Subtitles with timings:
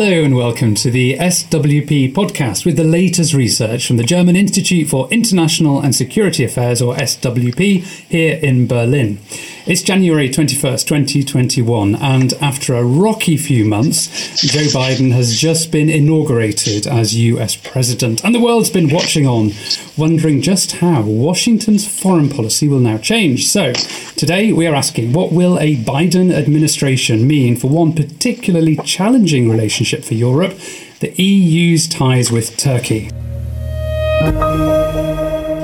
[0.00, 4.88] Hello and welcome to the SWP podcast with the latest research from the German Institute
[4.88, 9.18] for International and Security Affairs, or SWP, here in Berlin.
[9.66, 14.06] It's January 21st, 2021, and after a rocky few months,
[14.40, 19.50] Joe Biden has just been inaugurated as US president, and the world's been watching on,
[19.98, 23.48] wondering just how Washington's foreign policy will now change.
[23.48, 23.72] So,
[24.16, 30.04] today we are asking what will a Biden administration mean for one particularly challenging relationship
[30.04, 30.58] for Europe,
[31.00, 33.10] the EU's ties with Turkey?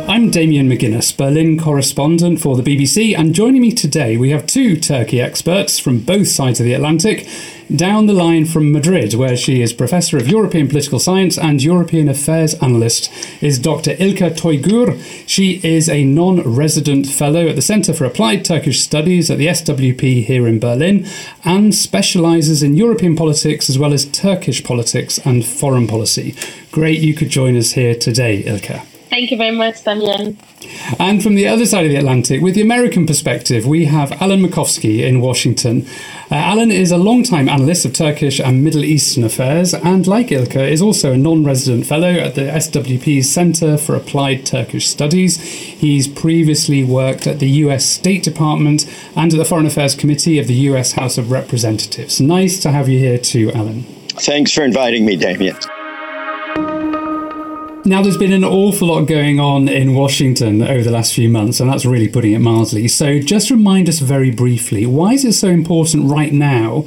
[0.06, 4.77] I'm Damien McGuinness, Berlin correspondent for the BBC, and joining me today we have two
[4.77, 7.27] Turkey experts from both sides of the Atlantic.
[7.74, 12.10] Down the line from Madrid, where she is Professor of European Political Science and European
[12.10, 13.10] Affairs Analyst,
[13.42, 13.92] is Dr.
[13.92, 15.00] Ilke Toygur.
[15.27, 19.46] She is a non resident fellow at the Centre for Applied Turkish Studies at the
[19.46, 21.06] SWP here in Berlin
[21.42, 26.34] and specialises in European politics as well as Turkish politics and foreign policy.
[26.70, 28.94] Great you could join us here today, Ilke.
[29.14, 30.36] Thank you very much, Damien.
[30.98, 34.40] And from the other side of the Atlantic, with the American perspective, we have Alan
[34.42, 35.86] Makovsky in Washington.
[36.32, 40.68] Uh, Alan is a long-time analyst of Turkish and Middle Eastern affairs, and like Ilke,
[40.68, 45.40] is also a non-resident fellow at the SWP's Center for Applied Turkish Studies.
[45.40, 47.84] He's previously worked at the U.S.
[47.84, 50.90] State Department and at the Foreign Affairs Committee of the U.S.
[50.90, 52.20] House of Representatives.
[52.20, 53.84] Nice to have you here too, Alan.
[54.08, 55.56] Thanks for inviting me, Damien.
[57.86, 61.60] Now, there's been an awful lot going on in Washington over the last few months,
[61.60, 62.88] and that's really putting it mildly.
[62.88, 66.86] So, just remind us very briefly why is it so important right now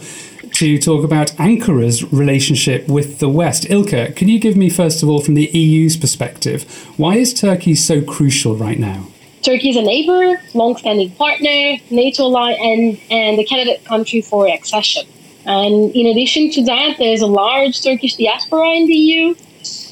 [0.54, 3.66] to talk about Ankara's relationship with the West?
[3.66, 6.64] Ilke, can you give me, first of all, from the EU's perspective,
[6.98, 9.06] why is Turkey so crucial right now?
[9.44, 15.06] Turkey is a neighbor, long-standing partner, NATO ally, and, and a candidate country for accession.
[15.45, 19.36] And in addition to that, there's a large Turkish diaspora in the EU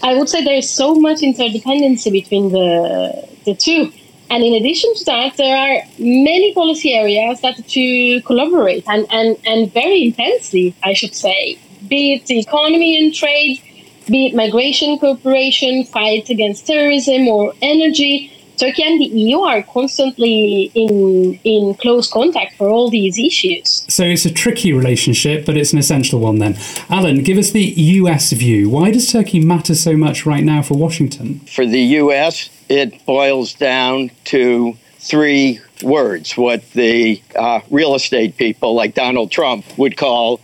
[0.03, 3.91] I would say there's so much interdependency between the the two.
[4.29, 9.05] And in addition to that, there are many policy areas that the two collaborate and,
[9.11, 13.61] and, and very intensely, I should say, be it the economy and trade,
[14.07, 18.31] be it migration cooperation, fight against terrorism or energy.
[18.57, 23.85] Turkey and the EU are constantly in in close contact for all these issues.
[23.87, 26.57] So it's a tricky relationship, but it's an essential one then.
[26.89, 28.69] Alan, give us the US view.
[28.69, 31.39] Why does Turkey matter so much right now for Washington?
[31.41, 38.73] For the US, it boils down to three words what the uh, real estate people
[38.73, 40.39] like Donald Trump would call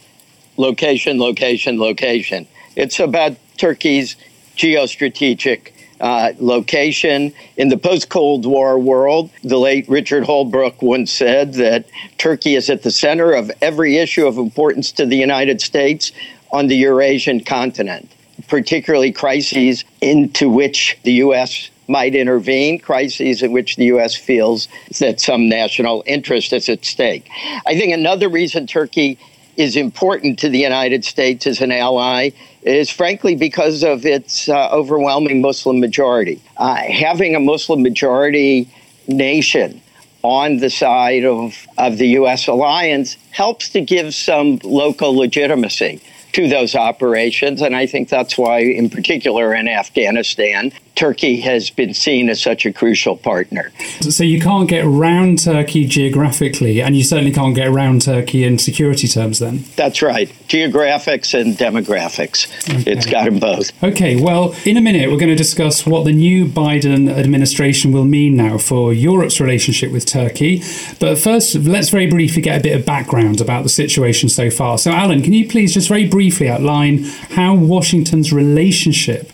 [0.58, 2.48] location, location, location.
[2.76, 4.16] It's about Turkey's
[4.56, 7.32] geostrategic uh, location.
[7.58, 11.86] In the post Cold War world, the late Richard Holbrooke once said that
[12.18, 16.12] Turkey is at the center of every issue of importance to the United States
[16.52, 18.12] on the Eurasian continent,
[18.48, 21.70] particularly crises into which the U.S.
[21.88, 24.16] might intervene, crises in which the U.S.
[24.16, 24.68] feels
[25.00, 27.30] that some national interest is at stake.
[27.66, 29.18] I think another reason Turkey
[29.58, 32.32] is important to the United States as an ally
[32.64, 36.42] is frankly because of its uh, overwhelming Muslim majority.
[36.58, 38.70] Uh, having a Muslim majority
[39.08, 39.82] nation
[40.24, 42.48] on the side of, of the U.S.
[42.48, 46.02] alliance helps to give some local legitimacy
[46.34, 47.62] to those operations.
[47.62, 52.66] And I think that's why, in particular in Afghanistan, Turkey has been seen as such
[52.66, 53.72] a crucial partner.
[54.02, 58.58] So you can't get around Turkey geographically, and you certainly can't get around Turkey in
[58.58, 59.64] security terms then?
[59.76, 60.30] That's right.
[60.48, 62.48] Geographics and demographics.
[62.70, 62.92] Okay.
[62.92, 63.72] It's got them both.
[63.84, 68.06] Okay, well, in a minute, we're going to discuss what the new Biden administration will
[68.06, 70.62] mean now for Europe's relationship with Turkey.
[71.00, 74.78] But first, let's very briefly get a bit of background about the situation so far.
[74.78, 79.32] So, Alan, can you please just very briefly outline how Washington's relationship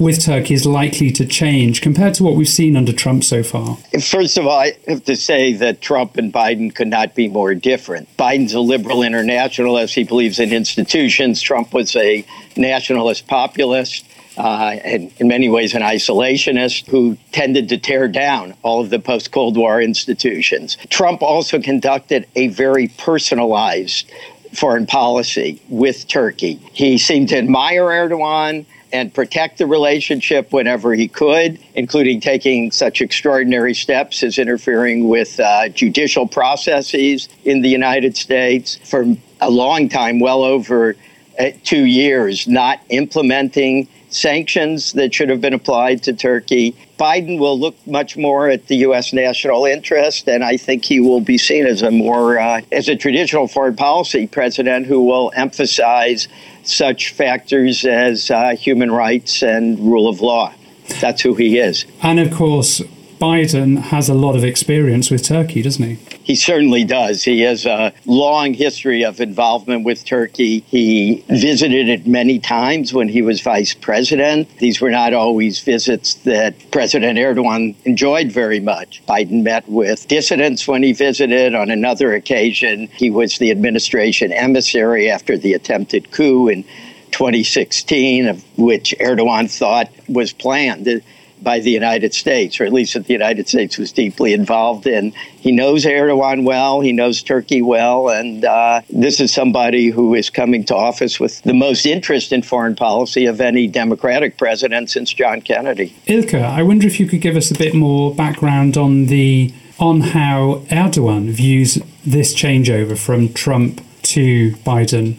[0.00, 3.76] with Turkey is likely to change compared to what we've seen under Trump so far?
[4.00, 7.54] First of all, I have to say that Trump and Biden could not be more
[7.54, 8.08] different.
[8.16, 9.94] Biden's a liberal internationalist.
[9.94, 11.42] He believes in institutions.
[11.42, 12.24] Trump was a
[12.56, 14.06] nationalist populist.
[14.38, 18.98] Uh, and in many ways an isolationist who tended to tear down all of the
[18.98, 20.78] post Cold War institutions.
[20.88, 24.10] Trump also conducted a very personalized
[24.54, 26.54] foreign policy with Turkey.
[26.72, 33.00] He seemed to admire Erdogan and protect the relationship whenever he could, including taking such
[33.00, 39.04] extraordinary steps as interfering with uh, judicial processes in the United States for
[39.40, 40.96] a long time, well over
[41.38, 47.58] uh, two years, not implementing sanctions that should have been applied to Turkey, Biden will
[47.58, 49.14] look much more at the U.S.
[49.14, 52.96] national interest, and I think he will be seen as a more uh, as a
[52.96, 56.28] traditional foreign policy president who will emphasize
[56.62, 60.52] such factors as uh, human rights and rule of law.
[61.00, 61.86] That's who he is.
[62.02, 62.80] And of course,
[63.18, 65.98] Biden has a lot of experience with Turkey, doesn't he?
[66.22, 67.24] He certainly does.
[67.24, 70.60] He has a long history of involvement with Turkey.
[70.68, 74.48] He visited it many times when he was vice president.
[74.58, 79.02] These were not always visits that President Erdogan enjoyed very much.
[79.08, 81.54] Biden met with dissidents when he visited.
[81.54, 86.64] On another occasion, he was the administration emissary after the attempted coup in
[87.12, 91.02] 2016, of which Erdogan thought was planned
[91.42, 95.12] by the United States, or at least that the United States was deeply involved in.
[95.40, 100.30] He knows Erdogan well, he knows Turkey well, and uh, this is somebody who is
[100.30, 105.12] coming to office with the most interest in foreign policy of any Democratic president since
[105.12, 105.94] John Kennedy.
[106.06, 110.02] Ilke, I wonder if you could give us a bit more background on the on
[110.02, 115.16] how Erdogan views this changeover from Trump to Biden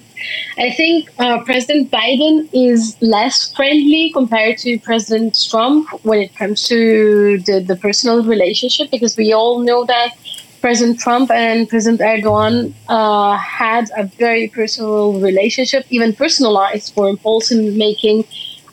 [0.58, 6.68] I think uh, President Biden is less friendly compared to President Trump when it comes
[6.68, 10.16] to the, the personal relationship because we all know that
[10.62, 17.76] President Trump and President Erdogan uh, had a very personal relationship, even personalized for policy
[17.76, 18.24] making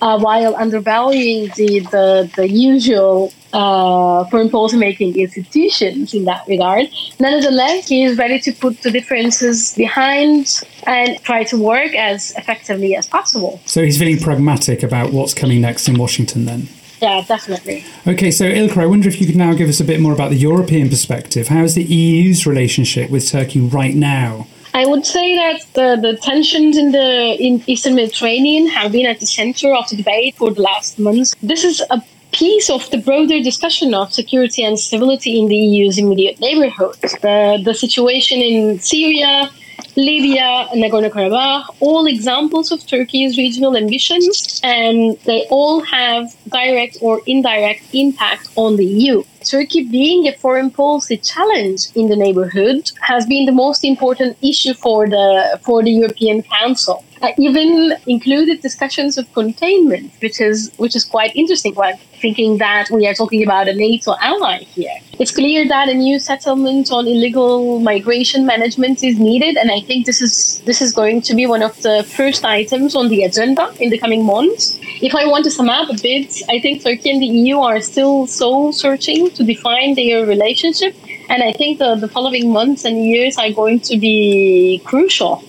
[0.00, 6.88] uh, while undervaluing the, the, the usual uh, foreign policy making institutions in that regard.
[7.18, 12.94] Nonetheless, he is ready to put the differences behind and try to work as effectively
[12.94, 13.60] as possible.
[13.64, 16.68] So he's feeling pragmatic about what's coming next in Washington then?
[17.00, 17.84] Yeah, definitely.
[18.06, 20.30] Okay, so Ilke, I wonder if you could now give us a bit more about
[20.30, 21.48] the European perspective.
[21.48, 24.48] How is the EU's relationship with Turkey right now?
[24.75, 29.20] I would say that the, the tensions in the in Eastern Mediterranean have been at
[29.20, 31.35] the center of the debate for the last months.
[31.43, 35.99] This is a piece of the broader discussion of security and stability in the EU's
[35.99, 36.97] immediate neighborhood.
[37.00, 39.50] The, the situation in Syria,
[39.97, 47.20] Libya, Nagorno Karabakh, all examples of Turkey's regional ambitions, and they all have direct or
[47.26, 49.25] indirect impact on the EU.
[49.44, 54.75] Turkey being a foreign policy challenge in the neighborhood has been the most important issue
[54.75, 57.05] for the for the European Council.
[57.20, 61.75] I even included discussions of containment, which is which is quite interesting.
[61.75, 65.94] When thinking that we are talking about a NATO ally here, it's clear that a
[65.94, 70.93] new settlement on illegal migration management is needed, and I think this is this is
[70.93, 74.79] going to be one of the first items on the agenda in the coming months.
[75.02, 77.81] If I want to sum up a bit, I think Turkey and the EU are
[77.81, 80.94] still soul searching to define their relationship,
[81.28, 85.44] and I think the, the following months and years are going to be crucial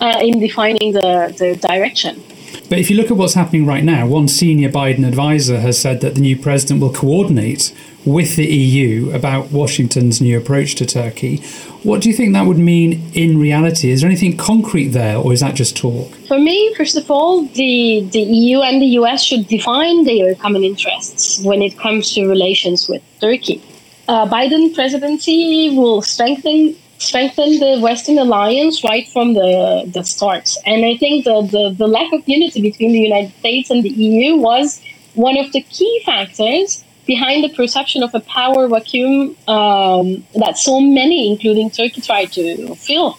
[0.00, 2.22] uh, in defining the, the direction.
[2.68, 6.00] But if you look at what's happening right now, one senior Biden advisor has said
[6.02, 7.72] that the new president will coordinate
[8.04, 11.38] with the EU about Washington's new approach to Turkey.
[11.82, 13.90] What do you think that would mean in reality?
[13.90, 16.14] Is there anything concrete there, or is that just talk?
[16.26, 20.64] For me, first of all, the, the EU and the US should define their common
[20.64, 23.62] interests when it comes to relations with Turkey.
[24.08, 30.50] Uh, Biden presidency will strengthen strengthen the Western alliance right from the, the start.
[30.66, 33.90] And I think the, the, the lack of unity between the United States and the
[33.90, 34.80] EU was
[35.14, 40.80] one of the key factors behind the perception of a power vacuum um, that so
[40.80, 43.16] many, including Turkey, tried to fill.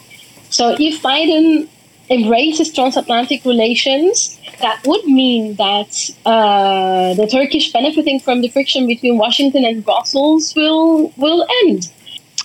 [0.50, 1.68] So if Biden
[2.08, 9.16] embraces transatlantic relations, that would mean that uh, the Turkish benefiting from the friction between
[9.16, 11.90] Washington and Brussels will will end.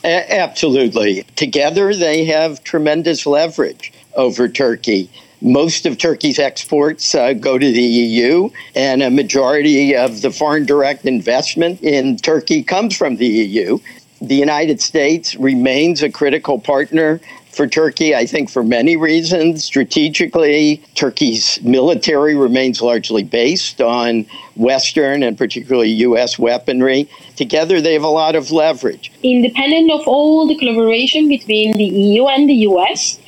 [0.06, 1.24] A- absolutely.
[1.36, 5.10] Together, they have tremendous leverage over Turkey.
[5.42, 10.66] Most of Turkey's exports uh, go to the EU, and a majority of the foreign
[10.66, 13.80] direct investment in Turkey comes from the EU.
[14.22, 17.20] The United States remains a critical partner
[17.56, 19.64] for Turkey, I think, for many reasons.
[19.64, 26.38] Strategically, Turkey's military remains largely based on Western and particularly U.S.
[26.38, 27.10] weaponry.
[27.36, 29.12] Together, they have a lot of leverage.
[29.24, 33.20] Independent of all the collaboration between the EU and the U.S.,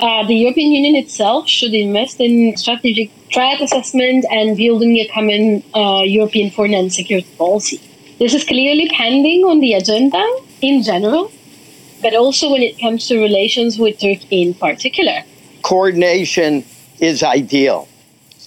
[0.00, 5.62] uh, the European Union itself should invest in strategic threat assessment and building a common
[5.74, 7.80] uh, European foreign and security policy.
[8.18, 10.22] This is clearly pending on the agenda
[10.60, 11.30] in general,
[12.06, 15.24] but also when it comes to relations with Turkey in particular.
[15.62, 16.64] Coordination
[17.00, 17.88] is ideal.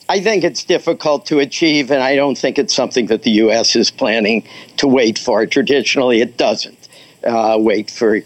[0.08, 3.76] I think it's difficult to achieve, and I don't think it's something that the U.S.
[3.76, 4.48] is planning
[4.78, 5.46] to wait for.
[5.46, 6.88] Traditionally, it doesn't
[7.26, 8.22] uh, wait for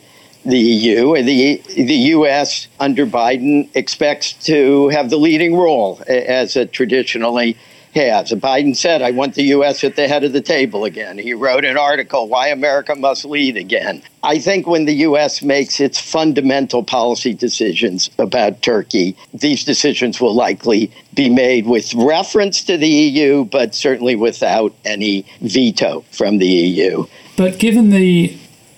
[0.45, 1.15] the EU.
[1.15, 2.67] The, the U.S.
[2.79, 7.57] under Biden expects to have the leading role as it traditionally
[7.93, 8.31] has.
[8.31, 9.83] Biden said, I want the U.S.
[9.83, 11.17] at the head of the table again.
[11.17, 14.01] He wrote an article, Why America Must Lead Again.
[14.23, 15.41] I think when the U.S.
[15.41, 22.63] makes its fundamental policy decisions about Turkey, these decisions will likely be made with reference
[22.63, 27.05] to the EU, but certainly without any veto from the EU.
[27.38, 28.27] But given the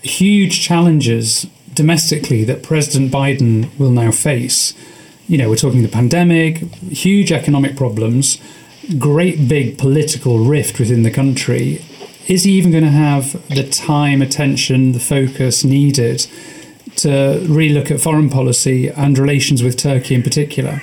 [0.01, 4.74] huge challenges domestically that President Biden will now face,
[5.27, 8.39] you know, we're talking the pandemic, huge economic problems,
[8.98, 11.82] great big political rift within the country.
[12.27, 16.25] Is he even going to have the time, attention, the focus needed
[16.98, 20.82] to relook at foreign policy and relations with Turkey in particular?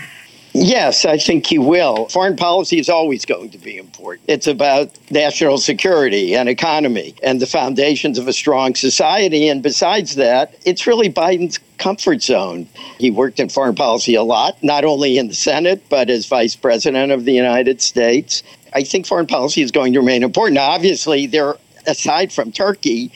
[0.55, 2.09] Yes, I think he will.
[2.09, 4.29] Foreign policy is always going to be important.
[4.29, 9.49] It's about national security and economy and the foundations of a strong society.
[9.49, 12.69] And besides that, it's really Biden's comfort zone.
[12.99, 16.55] He worked in foreign policy a lot, not only in the Senate, but as vice
[16.55, 18.43] president of the United States.
[18.75, 20.57] I think foreign policy is going to remain important.
[20.57, 21.57] Now, obviously, there,
[21.87, 23.11] aside from Turkey,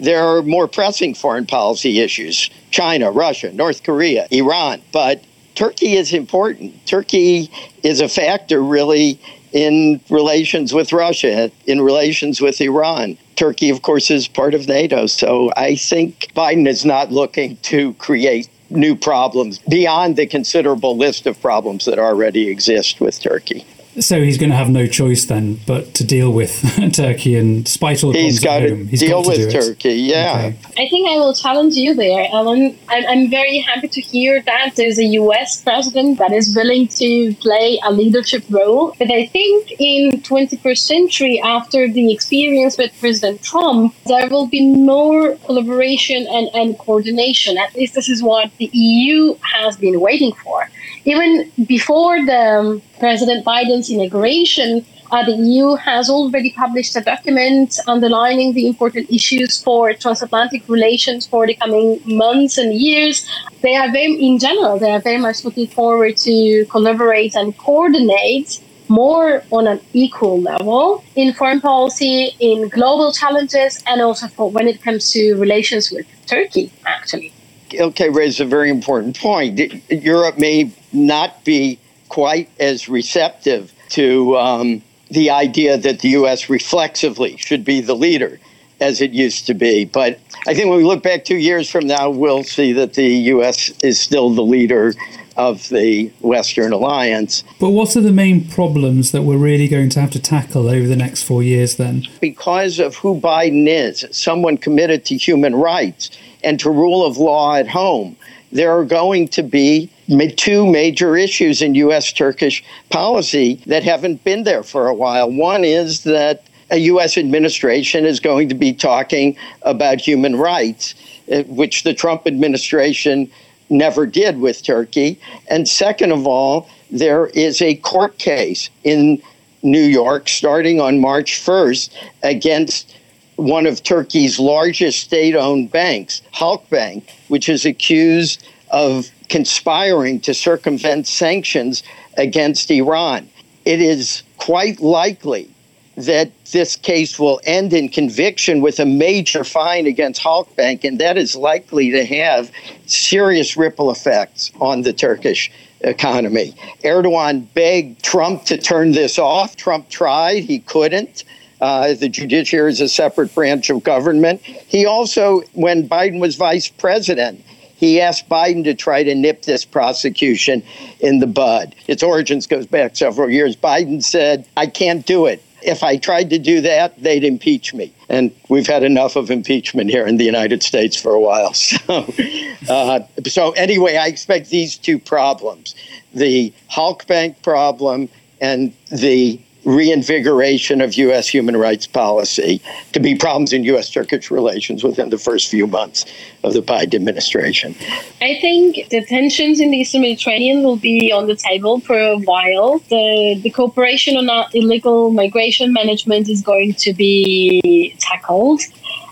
[0.00, 4.82] there are more pressing foreign policy issues China, Russia, North Korea, Iran.
[4.92, 5.22] But
[5.60, 6.86] Turkey is important.
[6.86, 7.50] Turkey
[7.82, 9.20] is a factor, really,
[9.52, 13.18] in relations with Russia, in relations with Iran.
[13.36, 15.04] Turkey, of course, is part of NATO.
[15.04, 21.26] So I think Biden is not looking to create new problems beyond the considerable list
[21.26, 23.66] of problems that already exist with Turkey.
[24.00, 26.52] So he's going to have no choice then but to deal with
[26.94, 29.94] Turkey, and despite all the he's got to he's deal got to with Turkey.
[29.94, 30.84] Yeah, okay.
[30.84, 32.78] I think I will challenge you there, Alan.
[32.88, 35.62] I'm, I'm very happy to hear that there's a U.S.
[35.62, 38.94] president that is willing to play a leadership role.
[38.98, 44.66] But I think in 21st century, after the experience with President Trump, there will be
[44.66, 47.58] more collaboration and, and coordination.
[47.58, 50.68] At least this is what the EU has been waiting for.
[51.04, 57.78] Even before the um, President Biden's inauguration, uh, the EU has already published a document
[57.88, 63.26] underlining the important issues for transatlantic relations for the coming months and years.
[63.62, 68.60] They are very, in general, they are very much looking forward to collaborate and coordinate
[68.88, 74.66] more on an equal level in foreign policy, in global challenges, and also for when
[74.66, 77.32] it comes to relations with Turkey, actually.
[77.74, 79.58] Okay, raises a very important point.
[79.90, 86.48] Europe may not be quite as receptive to um, the idea that the U.S.
[86.48, 88.38] reflexively should be the leader
[88.80, 89.84] as it used to be.
[89.84, 93.06] But I think when we look back two years from now, we'll see that the
[93.06, 93.70] U.S.
[93.82, 94.94] is still the leader
[95.36, 97.44] of the Western alliance.
[97.58, 100.86] But what are the main problems that we're really going to have to tackle over
[100.86, 102.06] the next four years then?
[102.20, 106.10] Because of who Biden is, someone committed to human rights
[106.42, 108.16] and to rule of law at home,
[108.52, 109.90] there are going to be
[110.36, 112.12] two major issues in U.S.
[112.12, 115.30] Turkish policy that haven't been there for a while.
[115.30, 117.16] One is that a U.S.
[117.16, 120.94] administration is going to be talking about human rights,
[121.30, 123.30] uh, which the Trump administration
[123.68, 125.20] never did with Turkey.
[125.48, 129.22] And second of all, there is a court case in
[129.62, 131.90] New York starting on March 1st
[132.22, 132.96] against
[133.40, 141.06] one of Turkey's largest state owned banks, Halkbank, which is accused of conspiring to circumvent
[141.06, 141.82] sanctions
[142.18, 143.28] against Iran.
[143.64, 145.50] It is quite likely
[145.96, 151.16] that this case will end in conviction with a major fine against Halkbank, and that
[151.16, 152.50] is likely to have
[152.86, 156.54] serious ripple effects on the Turkish economy.
[156.84, 159.56] Erdogan begged Trump to turn this off.
[159.56, 161.24] Trump tried, he couldn't.
[161.60, 164.40] Uh, the judiciary is a separate branch of government.
[164.42, 167.44] He also, when Biden was vice president,
[167.76, 170.62] he asked Biden to try to nip this prosecution
[171.00, 171.74] in the bud.
[171.86, 173.56] Its origins goes back several years.
[173.56, 175.42] Biden said, I can't do it.
[175.62, 177.92] If I tried to do that, they'd impeach me.
[178.08, 181.54] And we've had enough of impeachment here in the United States for a while.
[181.54, 185.74] So, uh, so anyway, I expect these two problems
[186.12, 188.08] the Halkbank problem
[188.40, 191.28] and the reinvigoration of U.S.
[191.28, 192.60] human rights policy
[192.92, 193.90] to be problems in U.S.
[193.90, 196.04] Turkish relations within the first few months
[196.44, 197.74] of the Biden administration.
[198.22, 202.16] I think the tensions in the Eastern Mediterranean will be on the table for a
[202.18, 202.78] while.
[202.88, 208.62] The, the cooperation on illegal migration management is going to be tackled.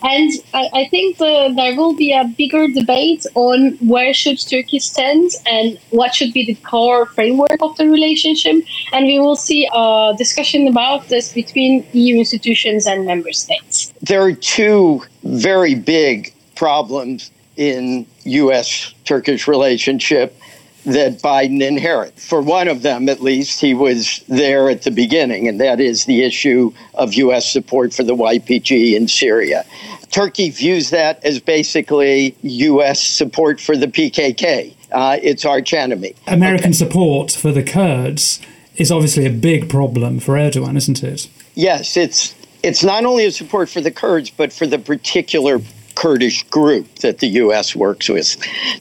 [0.02, 4.78] And I, I think the, there will be a bigger debate on where should Turkey
[4.78, 8.64] stand and what should be the core framework of the relationship.
[8.92, 13.92] And we will see a discussion about this between EU institutions and member states.
[14.02, 18.94] There are two very big problems in U.S.
[19.04, 20.36] Turkish relationship.
[20.85, 22.18] That Biden inherit.
[22.18, 26.04] For one of them, at least, he was there at the beginning, and that is
[26.04, 27.50] the issue of U.S.
[27.50, 29.64] support for the YPG in Syria.
[30.11, 33.02] Turkey views that as basically U.S.
[33.02, 34.75] support for the PKK.
[34.90, 36.14] Uh, it's arch enemy.
[36.26, 36.73] American okay.
[36.73, 38.40] support for the Kurds
[38.76, 41.28] is obviously a big problem for Erdogan, isn't it?
[41.54, 45.61] Yes, it's it's not only a support for the Kurds, but for the particular
[45.94, 47.75] Kurdish group that the U.S.
[47.75, 48.37] works with.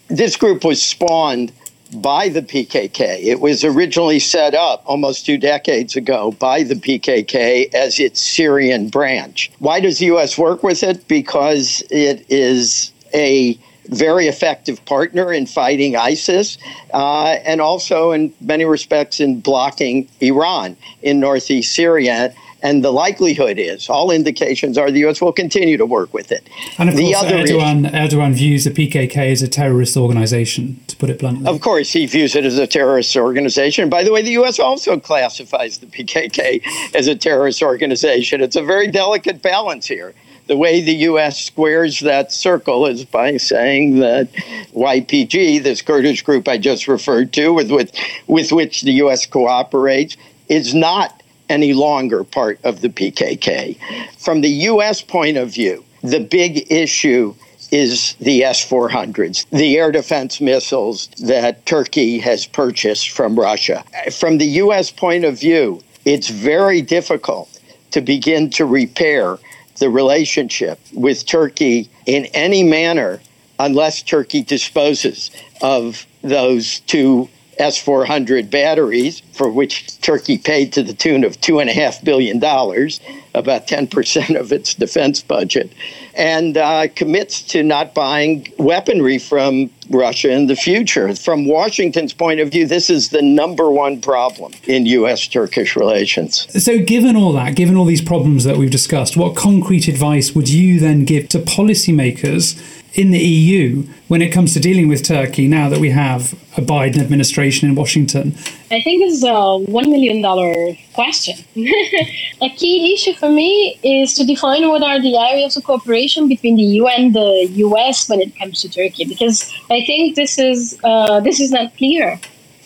[0.07, 1.51] This group was spawned
[1.87, 3.23] by the PKK.
[3.23, 8.89] It was originally set up almost two decades ago by the PKK as its Syrian
[8.89, 9.51] branch.
[9.59, 10.37] Why does the U.S.
[10.37, 11.07] work with it?
[11.07, 16.57] Because it is a very effective partner in fighting ISIS
[16.93, 23.59] uh, and also, in many respects, in blocking Iran in northeast Syria and the likelihood
[23.59, 25.21] is, all indications are the U.S.
[25.21, 26.47] will continue to work with it.
[26.77, 31.09] And of the course, Erdogan, Erdogan views the PKK as a terrorist organization, to put
[31.09, 31.47] it bluntly.
[31.47, 33.89] Of course, he views it as a terrorist organization.
[33.89, 34.59] By the way, the U.S.
[34.59, 38.41] also classifies the PKK as a terrorist organization.
[38.41, 40.13] It's a very delicate balance here
[40.47, 41.43] the way the U.S.
[41.43, 44.31] squares that circle is by saying that
[44.73, 47.93] YPG, this Kurdish group I just referred to, with, with,
[48.27, 49.25] with which the U.S.
[49.25, 50.15] cooperates,
[50.47, 51.16] is not
[51.49, 53.77] any longer part of the PKK.
[54.17, 55.01] From the U.S.
[55.01, 57.33] point of view, the big issue
[57.71, 63.83] is the S 400s, the air defense missiles that Turkey has purchased from Russia.
[64.11, 64.89] From the U.S.
[64.89, 67.59] point of view, it's very difficult
[67.91, 69.37] to begin to repair
[69.79, 73.19] the relationship with Turkey in any manner
[73.59, 77.27] unless Turkey disposes of those two
[77.59, 84.39] S 400 batteries, for which Turkey paid to the tune of $2.5 billion, about 10%
[84.39, 85.71] of its defense budget,
[86.15, 91.15] and uh, commits to not buying weaponry from Russia in the future.
[91.15, 95.27] From Washington's point of view, this is the number one problem in U.S.
[95.27, 96.47] Turkish relations.
[96.63, 100.49] So, given all that, given all these problems that we've discussed, what concrete advice would
[100.49, 102.76] you then give to policymakers?
[102.97, 106.61] In the EU when it comes to dealing with Turkey now that we have a
[106.61, 108.35] Biden administration in Washington?
[108.71, 111.35] I think this is a $1 million question.
[112.41, 116.55] a key issue for me is to define what are the areas of cooperation between
[116.55, 120.79] the EU and the US when it comes to Turkey, because I think this is,
[120.83, 122.19] uh, this is not clear.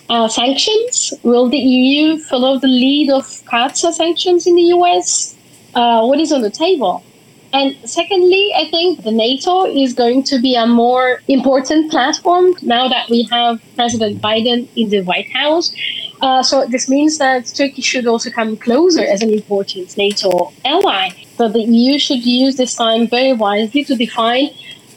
[0.10, 1.14] Uh, sanctions?
[1.24, 5.36] Will the EU follow the lead of CAATSA sanctions in the US?
[5.76, 7.04] Uh, what is on the table?
[7.54, 12.88] And secondly, I think the NATO is going to be a more important platform now
[12.88, 15.74] that we have President Biden in the White House.
[16.22, 21.10] Uh, so this means that Turkey should also come closer as an important NATO ally.
[21.38, 24.52] So the EU should use this time very wisely to define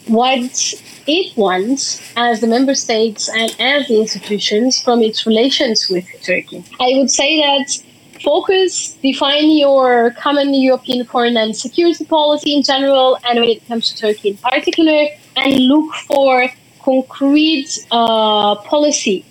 [0.07, 0.75] what
[1.07, 6.65] it wants as the member states and as the institutions from its relations with Turkey.
[6.79, 7.79] I would say that
[8.25, 13.93] focus, define your common European foreign and security policy in general, and when it comes
[13.93, 16.49] to Turkey in particular, and look for
[16.83, 19.25] concrete uh, policy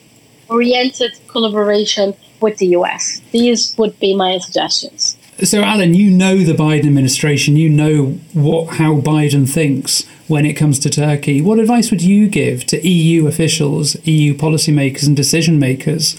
[0.49, 3.21] oriented collaboration with the US.
[3.31, 5.17] These would be my suggestions.
[5.43, 10.53] So, Alan, you know the Biden administration, you know what how Biden thinks when it
[10.53, 11.41] comes to Turkey.
[11.41, 16.15] What advice would you give to EU officials, EU policymakers, and decision makers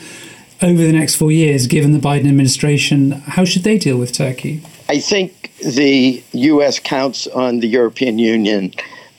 [0.65, 4.63] over the next four years, given the Biden administration, how should they deal with Turkey?
[4.89, 6.79] I think the U.S.
[6.79, 8.73] counts on the European Union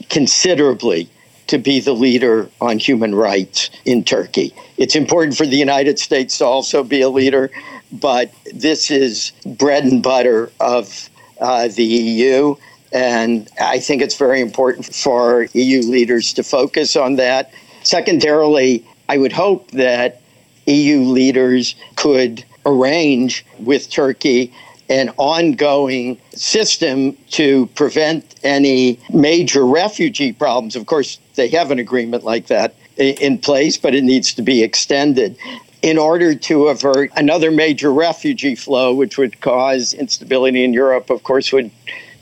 [0.10, 1.08] considerably
[1.48, 4.54] to be the leader on human rights in Turkey.
[4.78, 7.52] It's important for the United States to also be a leader,
[7.92, 12.56] but this is bread and butter of uh, the EU.
[12.92, 17.54] And I think it's very important for EU leaders to focus on that.
[17.84, 20.22] Secondarily, I would hope that
[20.65, 24.54] EU leaders could arrange with Turkey
[24.89, 30.75] an ongoing system to prevent any major refugee problems.
[30.75, 34.63] Of course, they have an agreement like that in place, but it needs to be
[34.63, 35.38] extended
[35.82, 41.23] in order to avert another major refugee flow, which would cause instability in Europe, of
[41.23, 41.69] course, would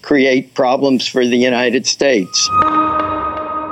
[0.02, 2.50] create problems for the United States.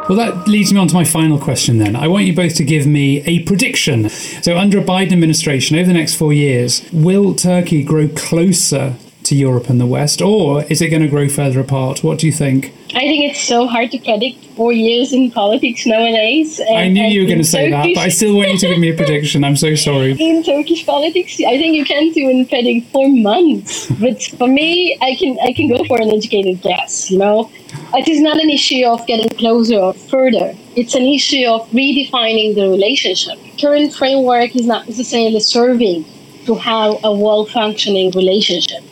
[0.09, 1.95] Well, that leads me on to my final question then.
[1.95, 4.09] I want you both to give me a prediction.
[4.09, 8.95] So, under a Biden administration over the next four years, will Turkey grow closer
[9.31, 12.03] to Europe and the West, or is it going to grow further apart?
[12.03, 12.73] What do you think?
[12.93, 16.59] I think it's so hard to predict four years in politics nowadays.
[16.59, 18.57] And, I knew you were going to say Turkish, that, but I still want you
[18.57, 19.45] to give me a prediction.
[19.45, 20.11] I'm so sorry.
[20.19, 23.89] In Turkish politics, I think you can't even predict four months.
[24.03, 27.09] but for me, I can I can go for an educated guess.
[27.09, 27.49] You know,
[27.93, 30.53] it is not an issue of getting closer or further.
[30.75, 33.39] It's an issue of redefining the relationship.
[33.61, 36.03] Current framework is not necessarily serving
[36.47, 38.83] to have a well-functioning relationship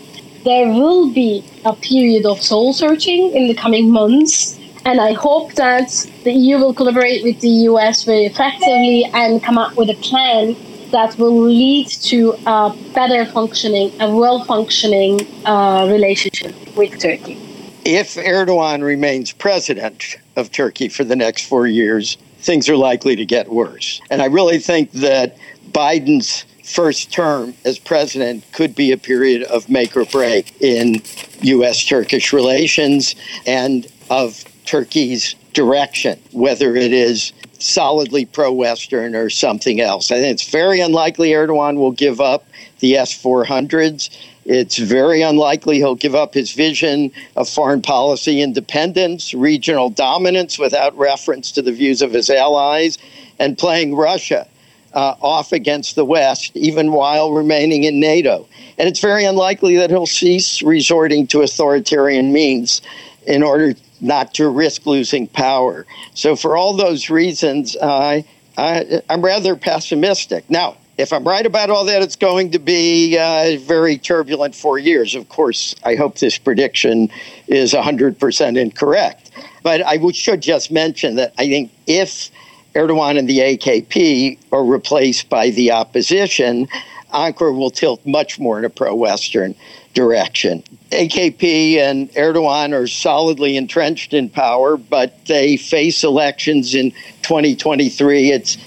[0.44, 4.58] there will be a period of soul searching in the coming months.
[4.86, 5.90] And I hope that
[6.24, 10.56] the EU will collaborate with the US very effectively and come up with a plan
[10.92, 17.38] that will lead to a better functioning, a well functioning uh, relationship with Turkey.
[17.86, 23.26] If Erdogan remains president of Turkey for the next four years, things are likely to
[23.26, 24.02] get worse.
[24.10, 25.38] And I really think that
[25.72, 31.02] Biden's first term as president could be a period of make or break in
[31.42, 31.84] U.S.
[31.84, 33.16] Turkish relations
[33.48, 40.12] and of Turkey's direction, whether it is solidly pro Western or something else.
[40.12, 42.46] I think it's very unlikely Erdogan will give up
[42.80, 44.16] the S 400s.
[44.46, 50.98] It's very unlikely he'll give up his vision of foreign policy independence, regional dominance without
[50.98, 52.98] reference to the views of his allies,
[53.40, 54.48] and playing Russia
[54.94, 58.48] uh, off against the West, even while remaining in NATO.
[58.78, 62.82] And it's very unlikely that he'll cease resorting to authoritarian means
[63.28, 65.86] in order not to risk losing power.
[66.14, 68.26] So, for all those reasons, I,
[68.58, 70.50] I'm rather pessimistic.
[70.50, 74.78] Now, if I'm right about all that, it's going to be uh, very turbulent four
[74.78, 75.16] years.
[75.16, 77.10] Of course, I hope this prediction
[77.48, 79.32] is 100% incorrect.
[79.64, 82.30] But I should just mention that I think if
[82.76, 86.68] Erdogan and the AKP are replaced by the opposition,
[87.14, 89.56] Ankara will tilt much more in a pro Western
[89.94, 90.64] direction.
[90.92, 96.92] AKP and Erdogan are solidly entrenched in power, but they face elections in
[97.24, 98.32] 2023.
[98.32, 98.58] It's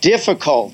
[0.00, 0.72] difficult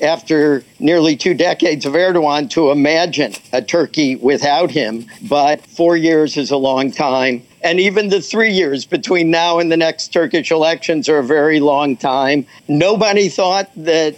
[0.00, 6.36] after nearly two decades of Erdogan to imagine a Turkey without him, but four years
[6.36, 7.42] is a long time.
[7.62, 11.60] And even the three years between now and the next Turkish elections are a very
[11.60, 12.46] long time.
[12.68, 14.16] Nobody thought that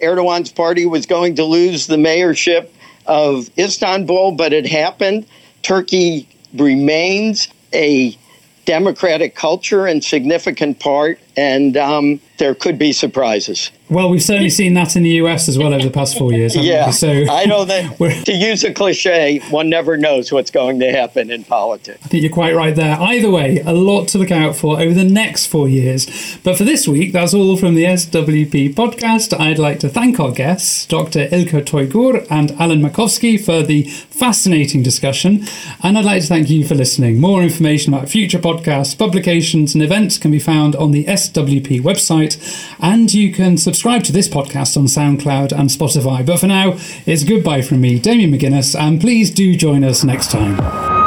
[0.00, 2.68] Erdogan's party was going to lose the mayorship
[3.06, 5.26] of Istanbul, but it happened.
[5.62, 8.16] Turkey remains a
[8.64, 13.70] democratic culture and significant part, and um, there could be surprises.
[13.88, 16.54] Well, we've certainly seen that in the US as well over the past four years.
[16.56, 17.96] yeah, so I know that
[18.26, 22.00] to use a cliche, one never knows what's going to happen in politics.
[22.04, 23.00] I think you're quite right there.
[23.00, 26.38] Either way, a lot to look out for over the next four years.
[26.42, 29.38] But for this week, that's all from the SWP podcast.
[29.38, 31.28] I'd like to thank our guests, Dr.
[31.28, 35.46] Ilke Toygur and Alan Makovsky, for the fascinating discussion.
[35.82, 37.20] And I'd like to thank you for listening.
[37.20, 42.36] More information about future podcasts, publications, and events can be found on the SWP website,
[42.80, 46.24] and you can subscribe to this podcast on SoundCloud and Spotify.
[46.24, 50.30] But for now, it's goodbye from me, Damien McGuinness, and please do join us next
[50.30, 50.97] time.